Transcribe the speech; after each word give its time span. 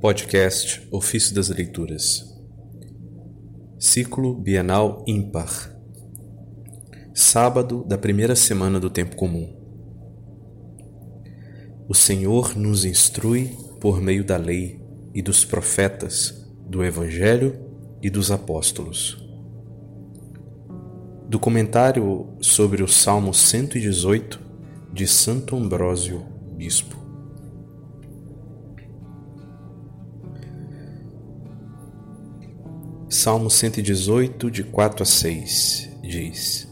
Podcast 0.00 0.86
Ofício 0.90 1.34
das 1.34 1.48
Leituras 1.48 2.22
Ciclo 3.78 4.34
Bienal 4.34 5.02
Ímpar 5.06 5.74
Sábado 7.14 7.82
da 7.82 7.96
primeira 7.96 8.36
semana 8.36 8.78
do 8.78 8.90
Tempo 8.90 9.16
Comum 9.16 9.56
O 11.88 11.94
Senhor 11.94 12.54
nos 12.54 12.84
instrui 12.84 13.56
por 13.80 14.02
meio 14.02 14.22
da 14.22 14.36
lei 14.36 14.84
e 15.14 15.22
dos 15.22 15.46
profetas, 15.46 16.46
do 16.68 16.84
Evangelho 16.84 17.58
e 18.02 18.10
dos 18.10 18.30
Apóstolos. 18.30 19.16
Do 21.26 21.38
comentário 21.38 22.36
sobre 22.42 22.82
o 22.82 22.88
Salmo 22.88 23.32
118 23.32 24.38
de 24.92 25.06
Santo 25.06 25.56
Ambrósio, 25.56 26.22
Bispo. 26.54 27.05
Salmo 33.08 33.48
118, 33.48 34.50
de 34.50 34.64
4 34.64 35.04
a 35.04 35.06
6, 35.06 35.90
diz: 36.02 36.68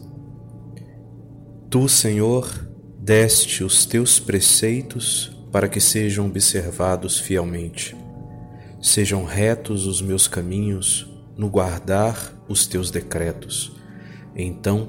Tu, 1.70 1.88
Senhor, 1.88 2.68
deste 2.98 3.62
os 3.62 3.86
teus 3.86 4.18
preceitos 4.18 5.30
para 5.52 5.68
que 5.68 5.80
sejam 5.80 6.26
observados 6.26 7.20
fielmente. 7.20 7.96
Sejam 8.82 9.24
retos 9.24 9.86
os 9.86 10.02
meus 10.02 10.26
caminhos 10.26 11.08
no 11.36 11.48
guardar 11.48 12.36
os 12.48 12.66
teus 12.66 12.90
decretos. 12.90 13.76
Então 14.34 14.88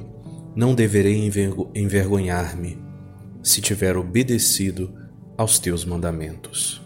não 0.55 0.73
deverei 0.73 1.31
envergonhar-me 1.75 2.83
se 3.43 3.61
tiver 3.61 3.95
obedecido 3.95 4.91
aos 5.37 5.59
teus 5.59 5.85
mandamentos. 5.85 6.84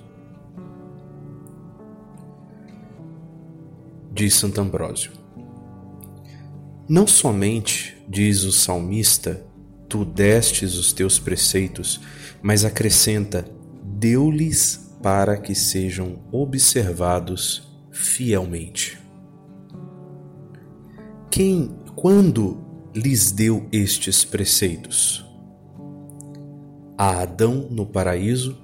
Diz 4.11 4.35
Santo 4.35 4.59
Ambrósio. 4.59 5.11
Não 6.87 7.05
somente, 7.05 7.95
diz 8.07 8.43
o 8.43 8.51
salmista, 8.51 9.45
tu 9.87 10.03
destes 10.03 10.75
os 10.75 10.91
teus 10.91 11.19
preceitos, 11.19 12.01
mas 12.41 12.65
acrescenta, 12.65 13.45
deu-lhes 13.83 14.89
para 15.01 15.37
que 15.37 15.53
sejam 15.53 16.19
observados 16.31 17.67
fielmente. 17.91 18.99
Quem, 21.29 21.75
quando 21.95 22.57
lhes 22.95 23.31
deu 23.31 23.67
estes 23.71 24.25
preceitos? 24.25 25.25
A 26.97 27.21
Adão, 27.21 27.67
no 27.69 27.85
paraíso, 27.85 28.57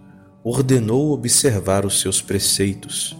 ordenou 0.43 1.11
observar 1.11 1.85
os 1.85 2.01
seus 2.01 2.21
preceitos 2.21 3.15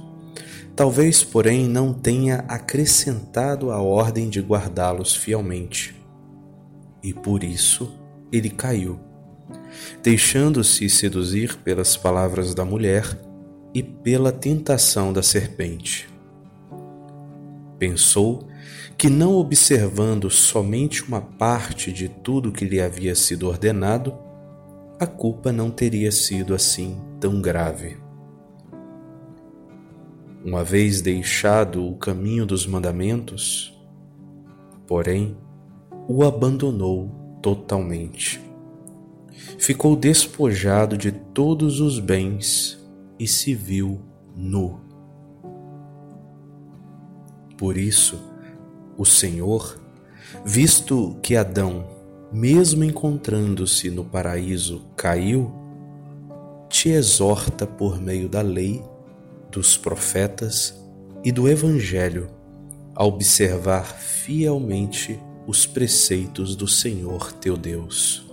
Talvez, 0.76 1.24
porém, 1.24 1.70
não 1.70 1.94
tenha 1.94 2.44
acrescentado 2.50 3.72
a 3.72 3.82
ordem 3.82 4.30
de 4.30 4.42
guardá-los 4.42 5.16
fielmente. 5.16 5.96
E 7.02 7.14
por 7.14 7.46
isso 7.46 7.98
ele 8.30 8.50
caiu, 8.50 9.00
deixando-se 10.04 10.90
seduzir 10.90 11.56
pelas 11.60 11.96
palavras 11.96 12.54
da 12.54 12.66
mulher 12.66 13.18
e 13.74 13.82
pela 13.82 14.34
tentação 14.34 15.14
da 15.14 15.24
serpente. 15.24 16.10
Pensou 17.80 18.46
que, 18.98 19.10
não 19.10 19.34
observando 19.36 20.30
somente 20.30 21.04
uma 21.04 21.22
parte 21.22 21.92
de 21.92 22.10
tudo 22.10 22.52
que 22.52 22.66
lhe 22.66 22.82
havia 22.82 23.16
sido 23.16 23.48
ordenado, 23.48 24.14
a 25.00 25.08
culpa 25.08 25.54
não 25.54 25.72
teria 25.72 26.12
sido 26.12 26.54
assim 26.54 26.98
tão 27.20 27.42
grave 27.42 28.05
uma 30.46 30.64
vez 30.64 31.02
deixado 31.02 31.84
o 31.84 31.96
caminho 31.96 32.46
dos 32.46 32.68
mandamentos, 32.68 33.76
porém 34.86 35.36
o 36.08 36.24
abandonou 36.24 37.10
totalmente. 37.42 38.40
Ficou 39.58 39.96
despojado 39.96 40.96
de 41.00 41.12
todos 41.12 41.80
os 41.80 42.00
bens 42.00 42.80
e 43.18 43.28
se 43.28 43.56
viu 43.56 44.00
nu. 44.36 44.80
Por 47.58 47.76
isso, 47.76 48.22
o 48.96 49.04
Senhor, 49.04 49.82
visto 50.46 51.18
que 51.24 51.36
Adão, 51.36 51.88
mesmo 52.32 52.84
encontrando-se 52.84 53.90
no 53.90 54.06
paraíso, 54.06 54.86
caiu, 54.96 55.52
te 56.70 56.90
exorta 56.90 57.66
por 57.66 58.00
meio 58.00 58.30
da 58.30 58.44
lei 58.44 58.84
dos 59.56 59.78
profetas 59.78 60.78
e 61.24 61.32
do 61.32 61.48
Evangelho 61.48 62.30
a 62.94 63.06
observar 63.06 63.86
fielmente 63.86 65.18
os 65.48 65.66
preceitos 65.66 66.58
do 66.58 66.68
Senhor 66.68 67.32
teu 67.32 67.56
Deus. 67.56 68.30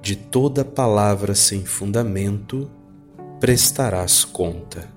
De 0.00 0.16
toda 0.16 0.64
palavra 0.64 1.34
sem 1.34 1.66
fundamento 1.66 2.70
prestarás 3.38 4.24
conta. 4.24 4.88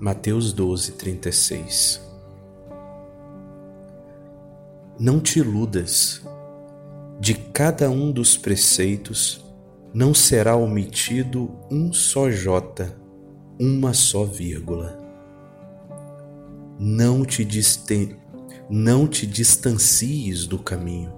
Mateus 0.00 0.54
12, 0.54 0.92
36 0.92 2.00
Não 4.98 5.20
te 5.20 5.40
iludas, 5.40 6.22
de 7.20 7.34
cada 7.34 7.90
um 7.90 8.10
dos 8.10 8.38
preceitos 8.38 9.51
não 9.94 10.14
será 10.14 10.56
omitido 10.56 11.50
um 11.70 11.92
só 11.92 12.30
jota, 12.30 12.96
uma 13.60 13.92
só 13.92 14.24
vírgula. 14.24 14.98
Não 16.78 17.24
te, 17.24 17.44
disten... 17.44 18.16
não 18.70 19.06
te 19.06 19.26
distancies 19.26 20.46
do 20.46 20.58
caminho. 20.58 21.12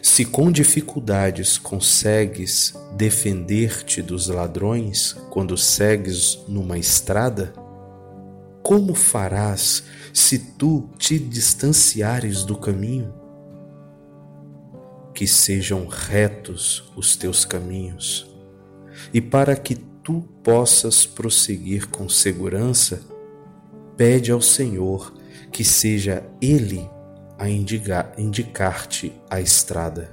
Se 0.00 0.24
com 0.24 0.50
dificuldades 0.52 1.58
consegues 1.58 2.72
defender-te 2.96 4.00
dos 4.00 4.28
ladrões 4.28 5.12
quando 5.30 5.56
segues 5.56 6.38
numa 6.46 6.78
estrada, 6.78 7.52
como 8.62 8.94
farás 8.94 9.82
se 10.12 10.38
tu 10.38 10.88
te 10.98 11.18
distanciares 11.18 12.44
do 12.44 12.56
caminho? 12.56 13.17
Que 15.18 15.26
sejam 15.26 15.88
retos 15.88 16.92
os 16.94 17.16
teus 17.16 17.44
caminhos, 17.44 18.24
e 19.12 19.20
para 19.20 19.56
que 19.56 19.74
tu 19.74 20.20
possas 20.44 21.04
prosseguir 21.04 21.88
com 21.88 22.08
segurança, 22.08 23.00
pede 23.96 24.30
ao 24.30 24.40
Senhor 24.40 25.12
que 25.50 25.64
seja 25.64 26.24
Ele 26.40 26.88
a 27.36 27.50
indicar-te 27.50 29.12
a 29.28 29.40
estrada. 29.40 30.12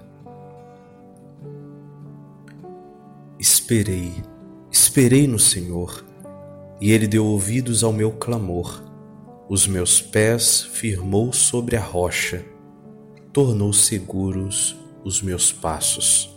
Esperei, 3.37 4.11
esperei 4.71 5.27
no 5.27 5.37
Senhor, 5.37 6.03
e 6.81 6.91
Ele 6.91 7.05
deu 7.05 7.27
ouvidos 7.27 7.83
ao 7.83 7.93
meu 7.93 8.11
clamor. 8.11 8.83
Os 9.47 9.67
meus 9.67 10.01
pés 10.01 10.63
firmou 10.63 11.31
sobre 11.31 11.75
a 11.75 11.81
rocha, 11.81 12.43
tornou 13.31 13.71
seguros 13.71 14.83
os 15.05 15.21
meus 15.21 15.51
passos. 15.51 16.35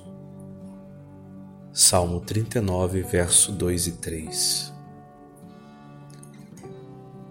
Salmo 1.72 2.20
39, 2.20 3.00
verso 3.00 3.50
2 3.50 3.86
e 3.86 3.92
3. 3.92 4.72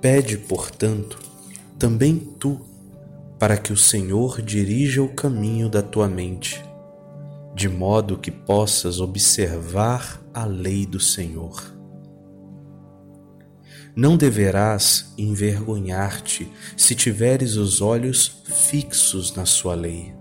Pede, 0.02 0.38
portanto, 0.38 1.20
também 1.78 2.18
tu, 2.18 2.59
para 3.38 3.56
que 3.56 3.72
o 3.72 3.78
Senhor 3.78 4.42
dirija 4.42 5.03
o 5.03 5.14
caminho 5.14 5.70
da 5.70 5.84
tua 5.84 6.08
mente, 6.08 6.64
de 7.54 7.69
modo 7.69 8.18
que 8.18 8.31
possas 8.31 9.00
observar 9.00 10.19
a 10.34 10.44
lei 10.44 10.88
do 10.88 11.00
Senhor. 11.00 11.75
Não 13.95 14.18
deverás 14.18 15.13
envergonhar-te 15.18 16.51
se 16.75 16.95
tiveres 16.95 17.56
os 17.57 17.80
olhos 17.80 18.42
fixos 18.45 19.36
na 19.36 19.45
sua 19.45 19.75
lei. 19.75 20.17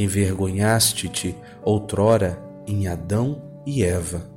Envergonhaste-te 0.00 1.34
outrora 1.60 2.40
em 2.68 2.86
Adão 2.86 3.42
e 3.66 3.82
Eva. 3.82 4.30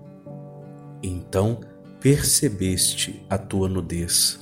Então 1.04 1.60
percebeste 2.00 3.24
a 3.30 3.38
tua 3.38 3.70
nudez. 3.70 4.40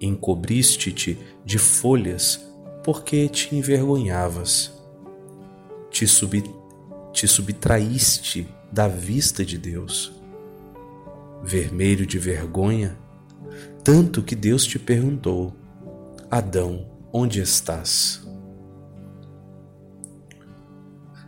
Encobriste-te 0.00 1.18
de 1.44 1.58
folhas 1.58 2.40
porque 2.82 3.28
te 3.28 3.54
envergonhavas. 3.54 4.72
Te, 5.90 6.06
sub, 6.06 6.42
te 7.12 7.28
subtraíste 7.28 8.48
da 8.72 8.88
vista 8.88 9.44
de 9.44 9.58
Deus. 9.58 10.10
Vermelho 11.42 12.06
de 12.06 12.18
vergonha, 12.18 12.96
tanto 13.84 14.22
que 14.22 14.34
Deus 14.34 14.64
te 14.64 14.78
perguntou: 14.78 15.54
Adão, 16.30 16.86
onde 17.12 17.42
estás? 17.42 18.29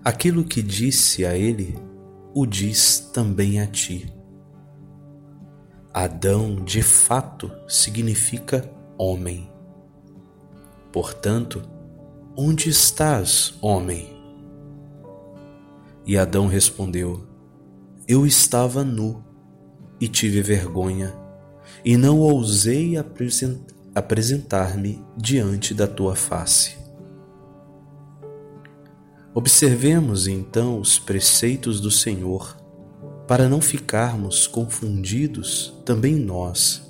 Aquilo 0.05 0.43
que 0.43 0.61
disse 0.61 1.25
a 1.25 1.37
ele, 1.37 1.79
o 2.35 2.45
diz 2.45 2.99
também 3.13 3.61
a 3.61 3.69
ti. 3.69 4.13
Adão, 5.95 6.57
de 6.57 6.83
fato, 6.83 7.53
significa 7.69 8.69
homem. 8.99 9.49
Portanto, 10.91 11.63
onde 12.37 12.69
estás, 12.69 13.55
homem? 13.63 14.13
E 16.05 16.19
Adão 16.19 16.49
respondeu: 16.49 17.25
Eu 18.09 18.27
estava 18.27 18.83
nu 18.83 19.23
e 20.01 20.09
tive 20.09 20.43
vergonha, 20.43 21.15
e 21.85 21.97
não 21.97 22.19
ousei 22.19 22.97
apresentar-me 23.95 25.01
diante 25.17 25.73
da 25.73 25.87
tua 25.87 26.17
face. 26.17 26.82
Observemos 29.35 30.27
então 30.27 30.79
os 30.79 30.99
preceitos 30.99 31.81
do 31.81 31.91
Senhor, 31.91 32.55
para 33.27 33.49
não 33.49 33.63
ficarmos 33.63 34.47
confundidos 34.47 35.73
também 35.87 36.17
nós. 36.17 36.83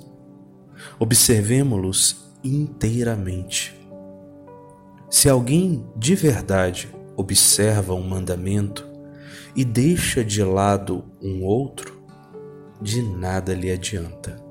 Observemo-los 0.99 2.17
inteiramente. 2.43 3.73
Se 5.09 5.29
alguém 5.29 5.85
de 5.95 6.15
verdade 6.15 6.93
observa 7.15 7.93
um 7.93 8.05
mandamento 8.05 8.85
e 9.55 9.63
deixa 9.63 10.25
de 10.25 10.43
lado 10.43 11.05
um 11.21 11.43
outro, 11.43 12.03
de 12.81 13.01
nada 13.01 13.53
lhe 13.53 13.71
adianta. 13.71 14.42